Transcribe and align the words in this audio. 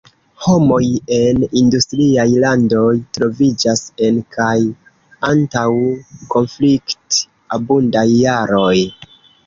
Homoj 0.43 0.85
en 1.17 1.43
industriaj 1.61 2.25
landoj 2.45 2.87
troviĝas 3.19 3.85
en 4.09 4.19
kaj 4.39 4.57
antaŭ 5.33 5.69
konflikt-abundaj 6.37 8.11
jaroj. 8.27 8.77